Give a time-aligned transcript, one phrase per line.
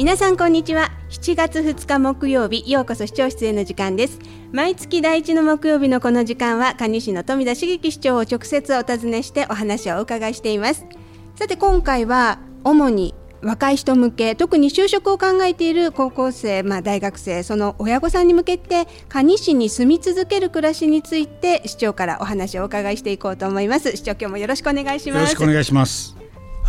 [0.00, 0.90] 皆さんこんにちは。
[1.10, 4.18] 7月2日木曜日ようこそ視聴室への時間です。
[4.50, 10.86] 毎月第一の木曜日のこの時間は蟹市の富田茂樹市長を直接お尋ねしてお話をお伺いしています。
[11.34, 23.94] さて今回は主に若い人向け特に就職を考えている高校生、まあ、大学生その親御さんに向けて蟹市に住み続ける暮らしについて市長からお話をお伺いしていこうと思います。
[23.98, 25.20] 市長今日もよろしくお願いします。
[25.20, 26.19] よろしくお願いします。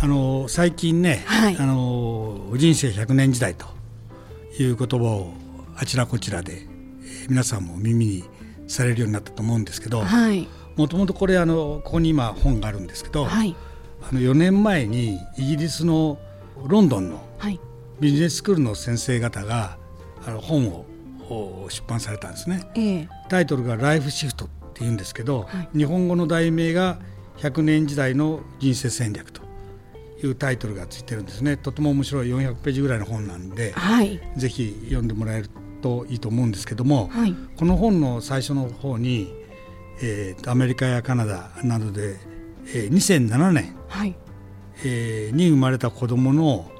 [0.02, 3.66] あの最近ね、はい、あの人生100年時代と
[4.58, 5.32] いう言葉を
[5.76, 8.24] あちらこちらで、えー、皆さんも耳に
[8.66, 10.02] されるようになったと思うんですけど、
[10.74, 13.54] もともとこれあのここに今本があるんですけど、はい、
[14.02, 16.18] あの4年前にイギリスの
[16.66, 17.20] ロンドンの
[18.00, 19.78] ビジネススクールの先生方が
[20.26, 20.66] あの本
[21.30, 26.98] を出版されたんですね、えー、タイトルが「ライフシフト」っていうんですけど、はい、日本語の題名が
[27.38, 29.41] 「100年時代の人生戦略」と
[30.26, 31.56] いうタイトルがついてるんですね。
[31.56, 39.34] とても面白い400ページぐらいの本なんで、はい、ぜひ読んでもらえるといいと思うんですけども、はい、この本の最初の方に、
[40.02, 42.16] えー、アメリカやカナダなどで、
[42.66, 44.14] えー、2007年、はい。
[44.84, 46.70] えー、に生まれた子どもの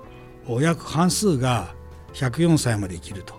[0.60, 1.74] 約半数が
[2.14, 3.34] 104歳まで生きると、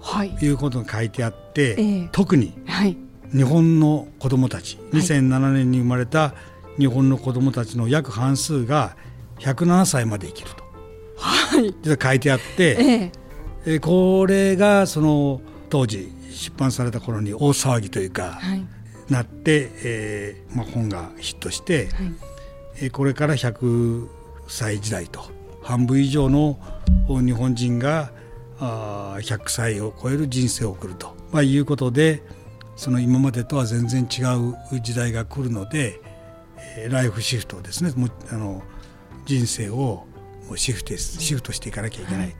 [0.00, 2.54] はい、いうことが書いてあって、えー、特に
[3.32, 6.34] 日本の子どもたち、はい、2007年に生まれた
[6.78, 8.96] 日本の子どもたちの約半数が
[9.42, 10.64] 107歳まで生きると、
[11.16, 13.12] はい、実は書いてあって、
[13.66, 13.80] ええ。
[13.80, 15.40] これがその
[15.70, 18.66] 当時出版された頃に大騒ぎというか、はい、
[19.08, 22.14] なって、えーまあ、本がヒットして、はい、
[22.82, 24.08] えこれから100
[24.48, 25.30] 歳時代と
[25.62, 26.58] 半分以上の
[27.08, 28.10] 日本人が
[28.58, 32.22] あ100歳を超える人生を送ると、まあ、いうことで
[32.76, 34.22] その今までとは全然違
[34.74, 36.00] う時代が来るので、
[36.76, 38.62] えー、ライフシフトですねもあの
[39.24, 40.06] 人生を
[40.56, 42.36] シフトシフトしていかなきゃいけない、はい、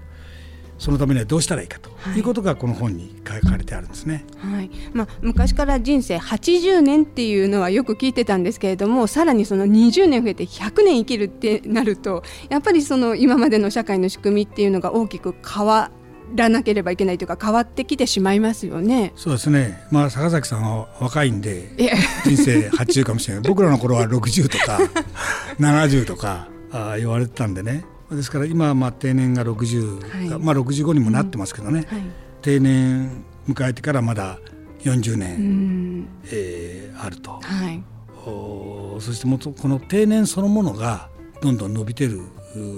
[0.78, 15.90] そのためにはどうしたらいいかということがこの本に書かれてあるんですね、はいまあ、昔から人生80年っていうのはよく聞いてたんですけれどもさらにその20年増えて100年生きるってなるとやっぱりその今までの社会の仕組みっていうのが大きく変わ
[16.34, 19.12] らなければいけないというか変わってきてしまいますよね。
[19.16, 19.82] そうですね。
[19.90, 21.68] まあ坂崎さんは若いんで
[22.24, 23.42] 人生80かもしれない。
[23.42, 24.80] 僕らの頃は60とか
[25.60, 27.84] 70とかあ言われてたんでね。
[28.10, 31.98] ですから今まあ定年が60、はい、まあ、65にもなってますけどね、うん。
[31.98, 32.06] はい、
[32.42, 34.38] 定年迎えてからまだ
[34.80, 37.82] 40年、うん、えー、あると、はい、
[38.26, 41.08] おそしてもこの定年そのものが
[41.40, 42.20] どんどん伸びてる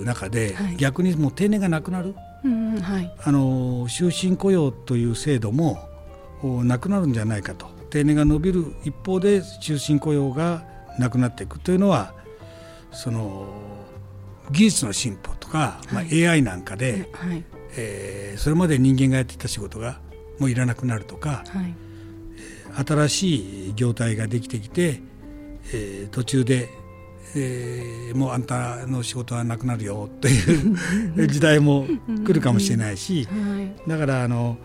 [0.04, 5.88] 中で、はい、逆にもう定年がなくなる、うんはい、あの終身雇用という制度も
[6.42, 7.74] なくなるんじゃないかと。
[7.90, 10.64] 定年が伸びる一方で終身雇用が
[10.98, 12.12] なくなっていくというのは
[12.90, 13.46] その
[14.50, 17.44] 技術の進歩とか、まあ、AI なんかで、はい、
[17.76, 20.00] えー、それまで人間がやってた仕事が
[20.38, 21.74] もういらなくなるとか、はい、
[22.86, 25.00] 新しい業態ができてきて、
[25.72, 26.68] えー、途中で、
[27.36, 30.70] えー、もうあんたの仕事はなくなるよとい
[31.16, 31.86] う 時代も
[32.26, 33.28] 来るかもしれないし、
[33.86, 34.58] だからあの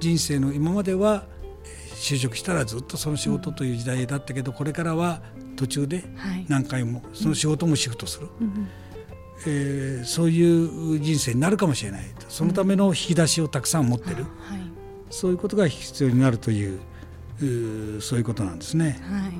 [0.00, 1.26] 人生の今までは
[1.94, 5.22] 就職したらずっとその仕事という時代だったけど、これからは
[5.56, 6.04] 途中で
[6.48, 8.28] 何回もその仕事もシフトする。
[9.46, 14.60] えー、そういう人生になるかもしれないそのための引き出しをたくさん持ってる、はい、
[15.10, 16.80] そういうことが必要になるという
[18.00, 19.00] そういうことなんですね。
[19.02, 19.32] はい。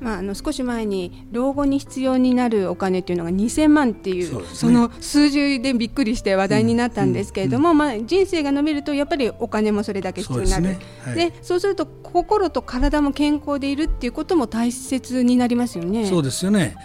[0.00, 10.64] まあ、あの少し前に老後に必要になるお金っていうのが2000万っていうそ、ね,、その数字でびっくりして話題になったんですけれども、うんうん、まあ、人生が伸びるとやっぱりお金もそれだけ必要になる
[11.04, 11.22] そうで、ね。
[11.22, 16.06] はい、そうすると心と体も健康でいるっていうことも大切になりますよね。
[16.06, 16.76] そうですよね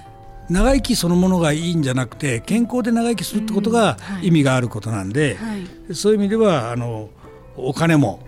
[0.51, 5.57] 長生きそのものがいいんじゃなくて健康で長生きするってことが意味があることなんで、は
[5.89, 7.09] い、そういう意味ではあの
[7.55, 8.19] お金も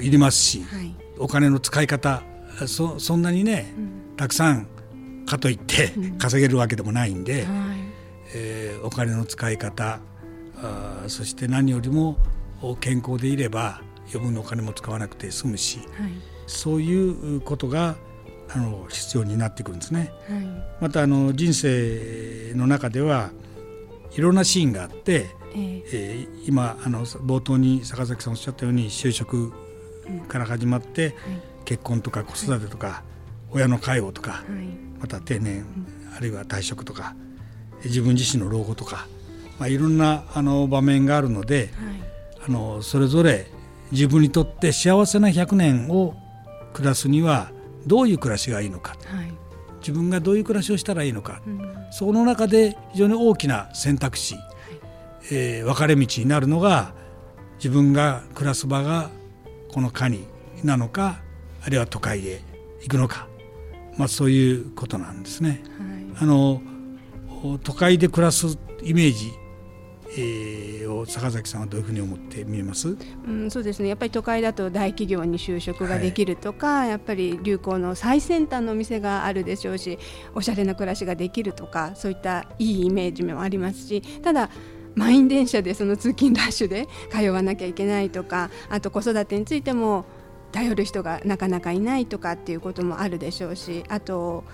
[0.00, 2.22] いりますし、はい、お金の使い方
[2.66, 3.80] そそんなにね、う
[4.14, 4.66] ん、たくさん
[5.26, 7.46] かといって稼げるわけでもないんで、
[8.34, 10.00] えー、お金の使い方
[10.56, 12.16] あそして何よりも
[12.80, 15.80] 健康でいれば余分なお金も使わなくて済むし、
[16.46, 17.96] そういうことが
[18.50, 20.12] あの必要になってくるんですね。
[20.28, 20.42] はい、
[20.80, 23.30] またあの人生の中では
[24.16, 29.52] いろんなシーンがあって、えー、えー、今あの冒頭に坂崎さんおっしゃったように就職
[30.28, 33.02] から始まって、うんはい、結婚とか子育てとか、はい、
[33.52, 34.44] 親の介護とか、はい、
[34.98, 37.14] また定年、うん、あるいは退職とか
[37.84, 39.06] 自分自身の老後とか、
[39.58, 41.70] まあ、いろんなあの場面があるので、
[42.44, 43.46] あのそれぞれ
[43.92, 46.16] 自分にとって幸せな100年を
[46.72, 47.52] 暮らすには
[47.88, 49.32] どういう暮らしがいいのか、はい、
[49.80, 54.44] 自分がどういう暮らしをしたらいいのか、うん、その中で非常に大きな選択肢、はい、
[55.32, 56.94] えー、分かれ道になるのが
[57.56, 59.10] 自分が暮らす場が
[59.72, 60.24] このカニ
[60.62, 61.20] なのか
[61.64, 62.40] あるいは都会へ
[62.82, 63.26] 行くのか、
[63.96, 65.62] まあ、そういうことなんですね。
[66.16, 66.62] はい、あの
[67.62, 69.47] 都会で暮らすイメージえー、
[70.88, 72.96] を坂崎さんはどういうふうに思って見えます、
[73.26, 73.88] うん、そうですね。
[73.88, 79.98] やっぱり都会だと大企業に就職ができるとか、はい、やっぱり流行の最先端のお店があるでしょうし
[80.34, 84.50] おしゃれな暮らしができるとかそういったいいイメージもありますしただ
[84.94, 90.04] 満員電車でその通勤ラッシュで 通わなきゃいけないとかあと子育てについても
[90.50, 94.44] 頼る人がなかなかいないとかっていうこともあるでしょうしあと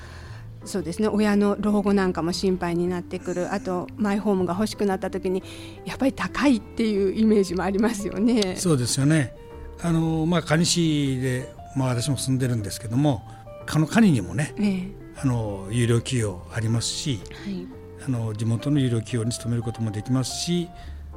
[0.65, 1.09] そうですね。
[1.09, 3.53] 親の老後なんかも心配になってくる。
[3.53, 5.43] あとマイホームが欲しくなった時に
[5.85, 8.57] やっぱり高いっていうイメージもありますよね。
[8.57, 9.35] そうですよね。
[9.83, 13.23] あの、まあ、蟹市で、まあ、私も住んでるんですけども
[13.71, 17.67] この蟹にもね、ええ、あの有料企業ありますし、はい、
[18.07, 20.69] あの地元の有料企業に勤めることもできますし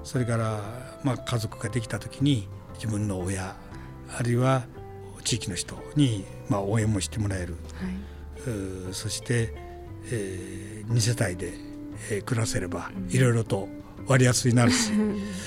[0.03, 0.61] それから、
[1.03, 3.55] まあ、家族ができた時に自分の親
[4.17, 4.63] あるいは
[5.23, 7.53] 地域の人に、まあ、応援もしてもらえる。
[7.53, 8.16] はい
[8.91, 9.53] そして、
[10.11, 11.53] えー、2世帯で、
[12.11, 13.67] えー、暮らせればいろいろと
[14.07, 14.91] 割安になるし、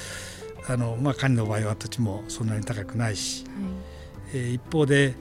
[0.69, 3.55] あのまあ、管理の場合は土地もそんなに高くないし、はい、
[4.35, 5.15] えー、一方で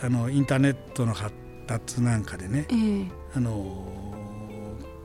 [0.00, 1.34] あのインターネットの発
[1.66, 4.14] 達なんかでね、えー、あの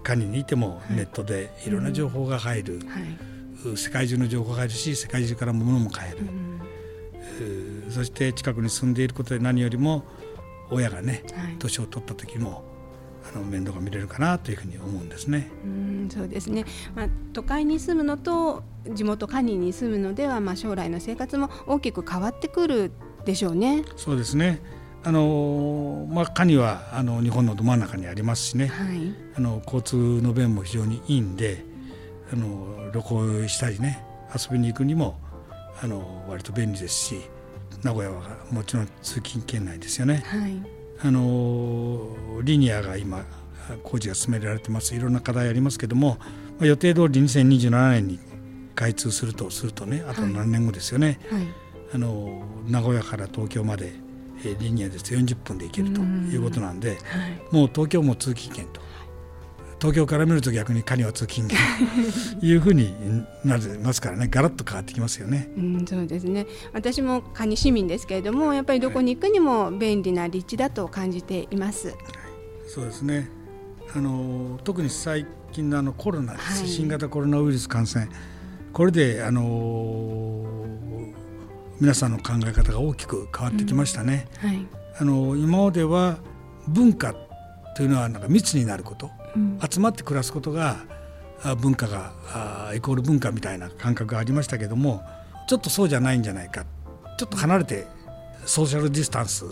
[0.04, 3.00] 管理にいてもネットでいろんな情報が入る、は
[3.74, 6.26] い、世界中の情報が入るし世界中から物も買える、
[7.86, 10.06] うん、そして近くに住んでいることで何よりも
[10.72, 11.24] 親がね、
[11.60, 12.64] 年を取った時も
[13.34, 15.50] あの面倒が見れるかなというふうに思うんですね。
[15.64, 18.64] うんそうですね、まあ、都会に住むのと
[18.94, 22.92] 地元カニに住むのでは、まあ、将来の生活も大きく変わってくる
[23.26, 23.84] でしょうね。
[23.96, 24.62] そうですね。
[25.02, 31.64] あのまあ、カニはあの日本のど真ん中にありますしね、はい、あの交通の便も非常にいいんで
[32.34, 34.04] あの旅行したりね
[34.36, 35.18] 遊びに行くにも
[35.82, 37.22] あの割と便利ですし
[37.84, 38.22] 名古屋は
[38.52, 40.24] もちろん通勤圏内ですよね。
[40.26, 40.62] はい、
[41.02, 43.24] あのリニアが今
[43.84, 44.96] 工事が進められてます。
[44.96, 46.18] いろんな課題ありますけども、
[46.58, 48.20] まあ、予定通り2027年に
[48.76, 51.42] 開通するとするとねあと何年後ですよね、はい。
[51.42, 51.54] はい、
[51.94, 53.94] あの名古屋から東京まで
[54.60, 56.98] リニアですと40分で行けるということなんで、
[57.52, 58.82] もう東京も通勤圏と
[59.80, 61.56] 東京から見ると逆にカニは通勤と
[62.46, 62.94] いうふうに
[63.46, 64.28] なりますからね。
[64.30, 65.50] ガラッと変わってきますよね。
[65.58, 66.46] うん、そうですね。
[66.74, 71.88] 私もカニ市民ですけれどもやっぱりどこに行くにも便利な立地だと感じています。
[71.88, 71.98] はい、
[72.68, 73.30] そうですね。
[73.96, 78.08] あの特に最近のあのコロナです、はい、新型コロナウイルス感染。
[78.74, 80.46] これであの
[81.80, 84.28] 皆さんの考え方が大きく変わってきましたね。
[84.44, 84.68] うんはい、
[85.00, 86.18] あの今までは
[86.68, 87.14] 文化
[87.76, 89.12] というのはなんか密になること、うん、
[89.70, 90.78] 集まって暮らすことが
[91.62, 95.04] 文化がイコール文化みたいな感覚がありましたけども
[95.48, 96.66] ちょっとそうじゃないんじゃないか。
[97.18, 97.86] ちょっと離れて
[98.46, 99.46] ソーシャルディスタンス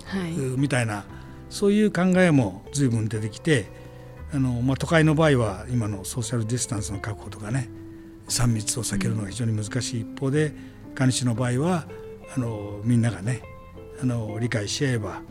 [0.56, 1.04] みたいな、はい、
[1.50, 3.66] そういう考えも随分出てきて
[4.34, 7.70] あの、まあ、都会の場合は今のソーシャルディスタンスの確保とかね
[8.30, 10.54] 3密を避けるのが非常に難しい一方で
[10.96, 11.88] 蟹市の場合は
[12.36, 13.42] あのみんながね
[14.02, 15.22] あの理解し合えば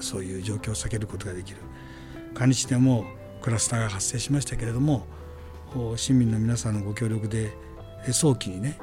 [0.00, 1.58] そういう状況を避けることができる。
[2.34, 3.04] 蟹市でも
[3.48, 5.06] クラスターが発生しましたけれども
[5.96, 7.54] 市民の皆さんのご協力で
[8.12, 8.78] 早期にね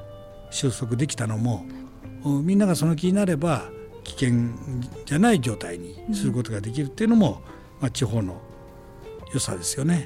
[0.50, 1.63] 収束できたのも
[2.42, 3.70] みんながその気になれば
[4.04, 4.32] 危険
[5.06, 7.44] じゃない状態にすることができるっていうのも、
[7.80, 8.42] まあ、地方の
[9.32, 10.06] 良さですよね、はい、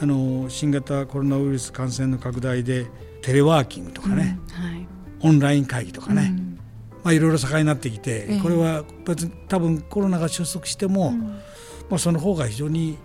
[0.00, 2.86] あの新型コロナウイルス感染の拡大で
[3.20, 4.86] テレワーキングとかね、うんはい、
[5.22, 6.58] オンライン会議とかね、うん、
[7.02, 11.40] まあ、いろいろ盛んになってきて、えー、これは別に多分コロナが収束しても、うん。
[11.90, 12.96] まあ、その方が非常に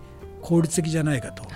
[0.48, 1.48] 効率的じゃないかと、は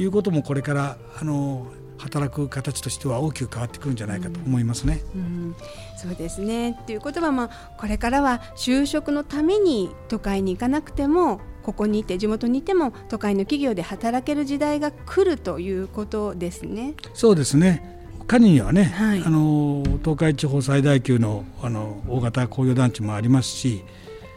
[0.00, 5.00] い、いうこともこれからあの働く形としては大きく変わってくるんじゃないかと思いますね。
[5.14, 5.56] うん、うん、
[5.96, 6.76] そうですね。
[6.86, 16.94] ということは、まあ、これからは就職のために都会に行かなくてもここにいて地元にいても都会の企業で働ける時代が来るということですね。
[17.14, 17.94] そうですね。
[18.26, 23.84] カニにはね、はい、あの東海地方最大級のあの大型工業団地もありますし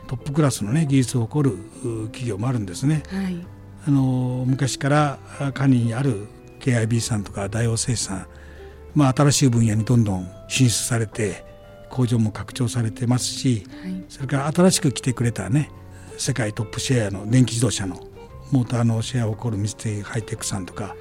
[0.07, 1.57] トップクラスの、ね、技術を誇る
[2.07, 3.03] 企業もあるんですね。
[3.09, 3.45] はい、
[3.87, 5.17] あの昔から
[5.53, 6.27] カニにある
[6.59, 8.27] KIB さんとか大王製さん、
[8.93, 11.45] まあ、新しい分野にどんどん進出されて
[11.89, 15.71] 工場も拡張されてますし、はい、それから新しく来てくれたね
[16.17, 17.95] 世界トップシェアの電気自動車の
[18.51, 20.95] モーターのシェアを誇る三井ハイテクさんとか、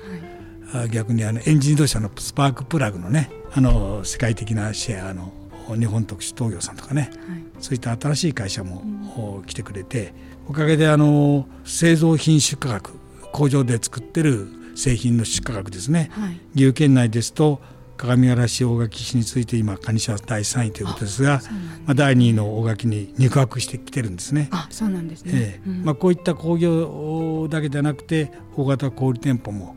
[0.72, 5.32] はい、逆にあのエンジン自動車のスパークプラグのねあの世界的なシェアの
[5.76, 10.14] 日本特殊陶業さんとかね、はい、そういった新しい会社も来てくれて
[10.48, 12.92] おかげであの製造品種価格
[13.32, 17.60] 工場で作ってる製品の出荷額ですね、はい、岐阜県内ですと
[17.96, 21.40] 鏡原市大垣市について今蟹市は第3位ということですが
[21.86, 24.48] まあ、第2位の大垣に肉薄してきてるんですね。
[24.50, 29.76] あそうなんですね、えー、まあ、こういった工業だけではなくて大型小売店舗も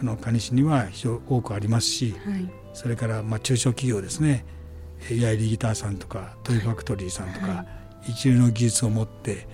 [0.00, 4.44] あの蟹市には非常多くありますし、はい、それからまあ中小企業ですね。
[5.10, 7.66] ヤイリギターさんとかトイファクトリーさんとか、は
[8.06, 9.48] い、一流の技術を持って、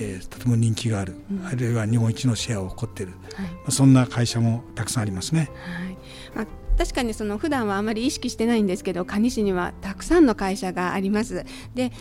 [0.00, 5.50] えー、とても人気がある、うん、あるいは日本一のシェアを誇っている、はい、まあ、そんな会社もたくさんありますね。
[5.64, 5.96] はい。
[6.34, 6.46] まあ
[6.78, 11.44] 確かにその普段はあまり意識してないんですけど蟹市にはたくさんの会社があります。
[11.74, 11.92] で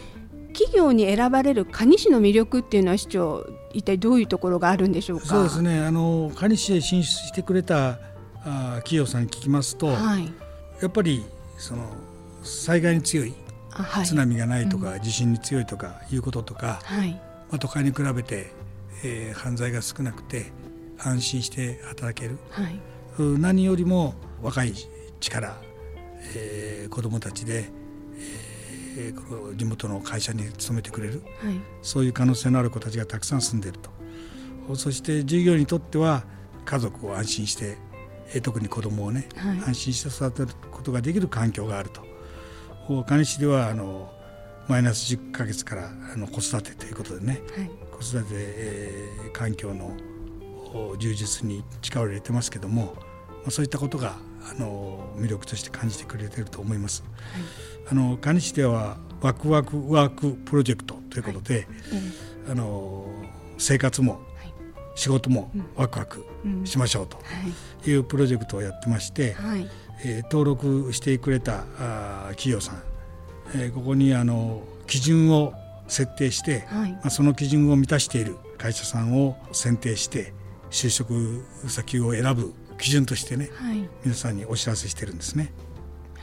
[0.53, 5.25] 企業に選ばれる蟹市の魅力っていうのは市長一体どういうところがあるんでしょうか？
[5.25, 5.79] そうですね。
[5.79, 7.99] あの蟹市へ進出してくれた
[8.43, 10.33] あ企業さんに聞きますと、はい、
[10.81, 11.23] やっぱり
[11.57, 11.89] その
[12.43, 13.33] 災害に強い、
[13.69, 18.51] はい、津波がないとか、うん、地震に強いとかいうこととか、はい、まあ、都会に比べて、
[19.03, 20.51] えー、犯罪が少なくて
[20.97, 22.79] 安心して働ける、はい、
[23.39, 24.73] 何よりも若い
[25.19, 25.61] 力、
[26.35, 27.69] えー、子どもたちで、
[28.97, 33.91] えー、この地元の会社に勤めてくれる、はい、そういう可能性のある子たちがたくさん住んでいると。
[34.75, 36.23] そして従業員にとっては
[36.63, 37.77] 家族を安心して
[38.41, 42.01] 特に子どもをね、はい、安心して育てることができる環境があると。
[42.87, 44.13] 蟹市ではあの
[44.71, 49.91] マイナス10か月からあの子育てということでね、はい、子育て、えー、環境の
[50.97, 54.15] 充実に力を入れてますけども、まあ、そういったことが
[54.49, 57.03] あの魅力として感じてくれてると思います。
[57.33, 57.41] はい、
[57.91, 61.65] あの蟹市ではワクワクワークプロジェクトということで、はい、
[62.51, 63.05] あの
[63.57, 64.21] 生活も
[64.95, 66.25] 仕事もワクワク
[66.63, 67.17] しましょうと
[67.85, 67.93] い。
[67.95, 69.69] うプロジェクトをやってまして、はい、
[70.05, 72.90] えー、登録してくれたあ企業さん、
[73.55, 75.53] えー、ここにあの基準を
[75.87, 80.33] 設定して、はい、まあ、その基準を満たしている会社さんを選定して
[80.69, 85.51] 就職先を選ぶ基準としてね、はい、皆さんにお知らせしてるんですね。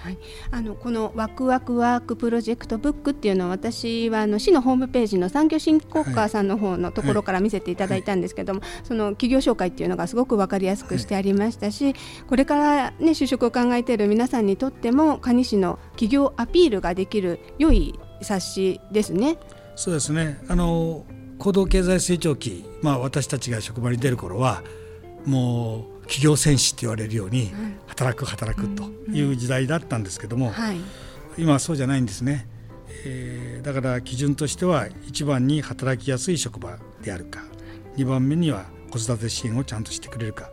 [0.03, 0.19] はい、
[0.53, 8.71] あのこのワクワクワークプロジェクトブックっていうのは私はあの市のホームページの産業振興課さんの方のところから見せていただいたんですけども、はい。
[8.71, 11.95] はい、その企業紹介っていうのがすごく分かりやすくしてありましたし、
[12.29, 19.39] これからね就職を考えている皆さんにとっても蟹市の企業アピールができる良い冊子ですね。
[19.75, 20.39] そうですね。
[20.49, 21.05] あの
[21.39, 24.63] 行動経済成長期、まあ、私たちが職場に出る頃は
[25.25, 27.53] もう企業戦士って言われるように
[27.87, 30.53] 働く働くという時代だったんですけども、
[31.37, 32.49] 今はそうじゃないんですね、
[33.05, 37.45] えー、だから基準としては1番に働きやすい職場であるか
[37.97, 40.51] 2番目には子育て支援をちゃんとしてくれるか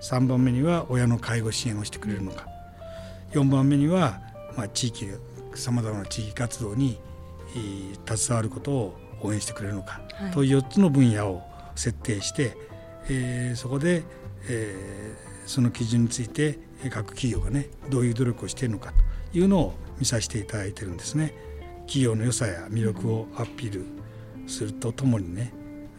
[0.00, 2.46] 3番目には親の介護支援をしてくれるのか
[3.32, 4.20] 4番目には、
[4.56, 5.06] まあ、地域
[5.54, 6.98] さまざまな地域活動に、
[8.06, 11.42] 携わることを応援してくれるのか、はい、という4つの分野を
[11.74, 12.56] 設定して、
[13.08, 14.02] えー、そこで
[14.48, 16.58] えー、その基準について
[16.90, 18.92] 各企業がねどういう努力をしているのか
[19.32, 21.34] というのを見させていただいてるんですね。
[21.86, 23.86] 企業の良さや魅力をアピール
[24.46, 25.52] するとともにね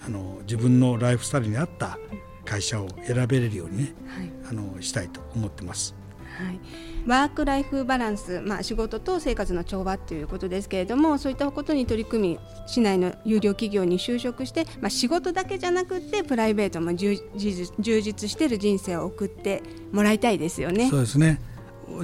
[0.05, 1.98] あの自分のライフスタイルに合った
[2.46, 5.96] 会社を選べれるようにね、はい、あのしたいと思ってます。
[6.39, 6.60] はい、
[7.05, 20.89] ワーク・ライフ・バランス、まあ、仕事と生活の調和ということですけれどもそういったことに取り組み市内の有料企業に就職して、まあ、仕事だけじゃなくてプライベートも充実している人生を送ってもらいたいですよね。
[20.89, 21.41] そうですね。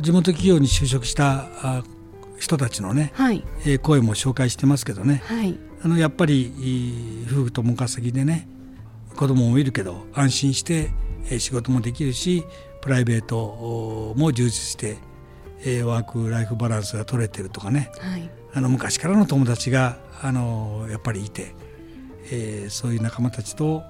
[0.01, 1.84] 地元企業に就職した
[2.39, 8.48] 人たちのね、はい、え声も紹介してますけどね、はい、あのやっぱり夫婦とも稼ぎでね
[9.15, 10.92] 子供もいるけど安心して
[11.39, 12.44] 仕事もできるし
[12.86, 14.98] プライベートも充実して、
[15.62, 21.56] えー、ワーク・ライフ・バランスが取れてるとかね、はい、あの昔からの友達があのやっぱりいて、
[22.32, 23.82] えー、そういう仲間たちと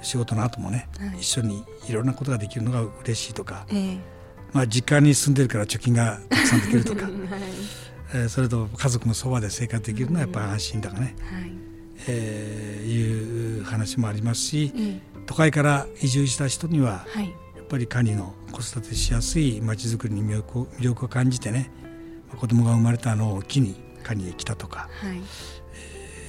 [0.00, 3.98] 仕事の後もね、はい、一緒にいろんなことができるのが嬉しいとか、えー、
[4.52, 7.12] まあ、実家に住んでるから貯金がたくさんできるとか、 はい、
[8.14, 11.52] えー、それと家族のそばで生活できるのはやっぱり安心だからね、はい、
[12.06, 17.26] えー、いう話もありますし、都会から移住した人には、はい。
[17.26, 17.28] っ
[17.68, 21.70] ぱりカニの子育てしやすいまちづくりに魅力魅力を感じてね
[22.38, 25.20] 子供が生まれたのを機にカニへ来たとか、はい。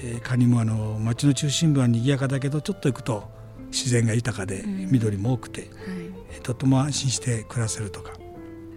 [0.04, 3.24] えー、カニもあの町の中心部は賑やかだけどちょっと行くと
[3.72, 8.14] 自然が豊かで緑も多くて、うんはい、とても安心して暮らせるとか、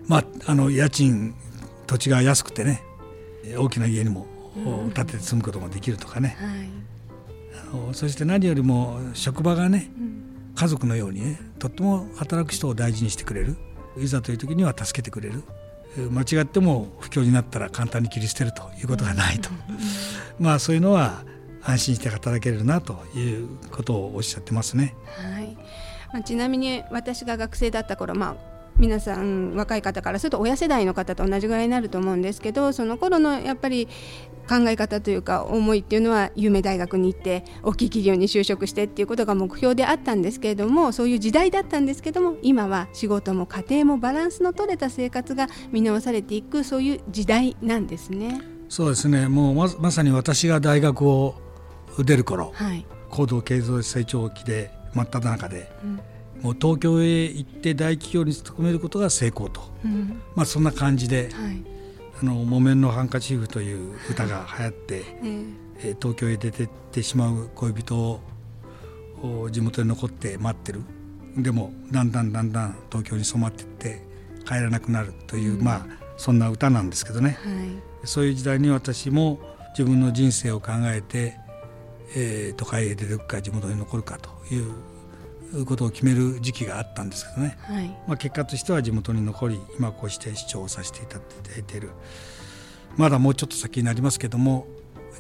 [0.07, 1.35] まあ、あの家賃
[1.87, 2.83] 土地が安くてね
[3.59, 4.27] 大きな家にも
[4.95, 6.71] 建てて住むこともできるとかね、うん、はい、
[7.73, 10.10] あのそして何よりも職場がね、うん
[10.61, 13.57] 家族のようにねとっても働く人を大事にしてくれる。
[13.97, 15.43] いざという時には助けてくれる。
[16.11, 19.49] 間違っても不況になったら簡単に切り捨てるということがないと、
[20.39, 21.25] まあそういうのは
[21.63, 24.95] 安心して働けるなということをおっしゃってますね。
[25.17, 25.57] はい。
[26.13, 33.89] まあ、ちなみに私が学生だった頃、まあ、皆さん若い方からすると親世代の方と同じぐらいになると思うんですけどその頃のやっぱり
[34.51, 48.41] 考え方というか思いっていうのは有名大学に行って大きい企業に就職してっていうことが目標であったんですけれどもそういう時代だったんですけども今は仕事も家庭もバランスの取れた生活が見直されていくそういう時代なんですね。
[48.69, 49.29] そうですね。
[49.29, 51.35] もうままさに私が大学を
[51.99, 56.01] 出る頃、はい、高度経済成長期で真っ只中で、うん。
[56.43, 61.63] もう東京へ行って大企業に勤めることが成功と、うん、まあ、そんな感じで「はい、
[62.23, 65.05] あの木綿のハンカチーフ」という歌が流行って、
[65.79, 67.97] えー、東京へ出てってしまう恋人
[69.23, 70.83] を地元に残って待ってる。
[71.37, 74.03] でもだんだんだんだん東京に染まっていって
[74.45, 75.87] 帰らなくなるという、うん、まあ
[76.17, 77.51] そんな歌なんですけどね、は
[78.05, 79.39] い、そういう時代に私も
[79.79, 81.37] 自分の人生を考えて、
[82.17, 84.73] えー、都会へ出ていくか地元に残るかという
[85.67, 91.23] ことを決める時期があったんですけどね、はい、まあ、結果としては地元に残り今こうして市長をさせていただ
[91.59, 91.91] いている。
[92.97, 94.67] まだもうちょっと先になりますけども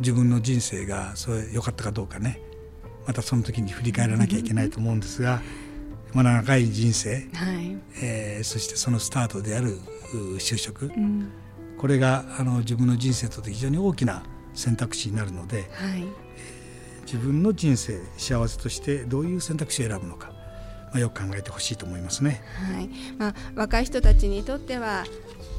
[0.01, 2.41] 自分の人生がそれ良かったかどうかね。
[3.07, 5.41] またその時に振り返らなきゃいけないと思うんですが、
[6.13, 9.79] まあ、長い人生、はい、えー、そしてそのスタートである
[10.39, 11.31] 就職、うん、
[11.79, 14.23] これがあの自分の人生とって非常に大きな
[14.55, 16.05] 選択肢になるので、はい
[17.05, 22.43] 自分の人生幸せとしてどういう選択肢を選ぶのか、まあ、よく考えてほしいと思いますね。
[22.75, 22.89] はい
[23.19, 25.05] まあ、若い人たちにとっては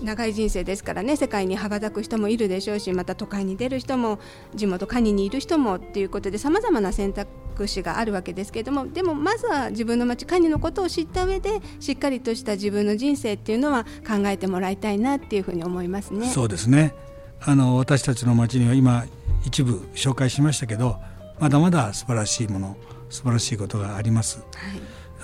[0.04, 4.20] 長い人生ですからね世界に羽ばたく人もいるでしょうしまた都会に出る人も
[4.56, 16.28] 地元カニにいる人もということでさまざまな選択肢があるわけですけれどもでもまずは自分の町カニのことを知った上でしっかりとした自分の人生っていうのは考えてもらいたいなっていうふうに思いますね。
[16.30, 16.96] そうですね
[17.44, 19.06] あの私たちの町には今
[19.46, 21.00] 一部紹介しましたけど
[21.42, 22.78] まだまだ素晴らしいもの
[23.10, 24.48] 素晴らしいことがあります、はい、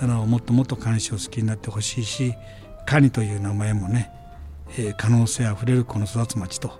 [0.00, 2.34] あのもっともっと監視を好きになってほしいし
[2.86, 4.10] カニという名前もね、
[4.76, 6.72] えー、可能性あふれるこの育つ町と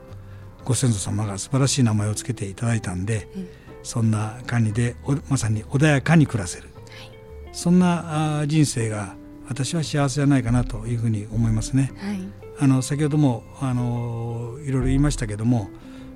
[0.65, 3.49] ご先祖様が素晴らしい名前を付けていただいたんで、うん、
[3.85, 4.97] そんなカニで
[5.29, 9.15] まさに穏やかに暮らせる、はい、そんなあ人生が
[9.49, 11.93] 私は幸せじゃないかなというふうに思いますね。
[11.97, 12.21] はい、
[12.59, 15.71] あの先ほどもあのいろいろ言いましたけども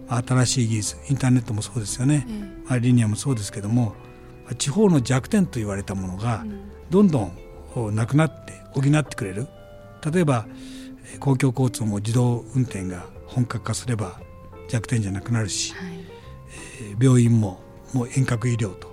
[0.09, 2.27] 新しい技術インターネットもそうですよね、
[2.67, 3.95] まあ、リニアもそうですけども
[4.59, 6.45] 地方の弱点と言われたものが
[6.91, 9.47] どんどんなくなって補ってくれる。
[10.13, 10.47] 例えば
[11.21, 14.21] 公共交通も自動運転が本格化すれば
[14.69, 15.93] 弱点じゃなくなるし、はい、
[16.91, 17.61] えー、病院も
[17.93, 18.93] もう遠隔医療と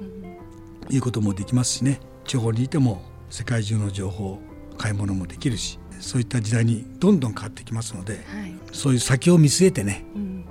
[0.90, 2.00] いうこともできますしね。
[2.26, 4.40] 地方にいても世界中の情報
[4.78, 8.24] 買い物もできるしそういった時代にどんどん変わってきますので、はい、
[8.72, 10.46] そういう先を見据えてね、うん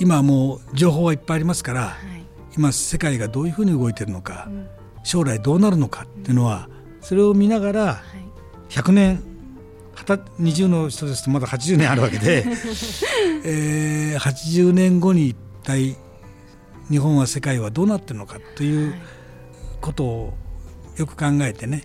[0.00, 2.26] 今もう情報はいっぱいありますから、はい、
[2.56, 4.68] 今世界がどういうふうに動いてるのか、うん、
[5.04, 6.68] 将来どうなるのかっていうのは、
[7.00, 8.02] それを見ながら
[8.68, 9.22] 100年
[10.04, 12.44] 20の人ですとまだ80年あるわけで、
[13.44, 15.96] えー、80年後に一体
[16.90, 18.94] 日本は世界はどうなってるのかという
[19.80, 20.34] ことを
[20.96, 21.84] よく考えてね、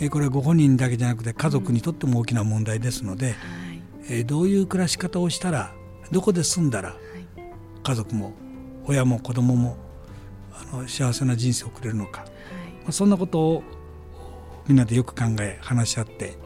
[0.00, 3.34] えー、これはご本人だけじゃなくて家族にとっても大きな問題ですので、
[4.08, 5.74] えー、どういう暮らし方をしたら
[6.10, 6.96] どこで住んだら
[7.82, 8.32] 家族も
[8.84, 9.76] 親も子供も
[10.52, 13.62] あの幸せな人生を送れるのか、はい、まあ、そんなことを
[14.66, 16.36] みんなでよく考え話し合って、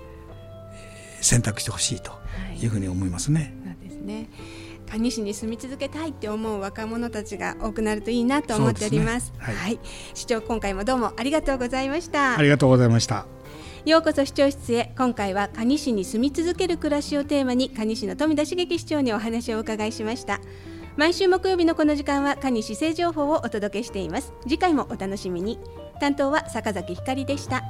[1.16, 2.12] えー、選択してほしいと
[2.60, 3.54] いうふうに思いますね。
[3.64, 4.28] はい、ですね
[4.86, 9.26] 蟹市に住み続けたいって思う若者たちが多くなるといいなと思っております。
[9.26, 9.80] すね、はい、はい、
[10.14, 12.38] 市長今回もどうもありがとうございました。
[12.38, 13.26] ありがとうございました。
[13.84, 14.94] ようこそ視聴室へ。
[14.96, 20.40] 今回は蟹市に住み続ける暮らしをテーマに蟹市の富田茂樹市長にお話をお伺いしました。
[20.96, 24.32] 毎週木曜日のこの時間は蟹市政情報をお届けしています。
[24.44, 25.58] 次回もお楽しみに。
[26.00, 27.62] 担当は坂崎ひかりでした